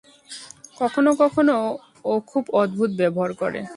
[0.77, 1.55] কখনো কখনো
[2.05, 3.61] ও খুব অদ্ভুত ব্যবহার করে।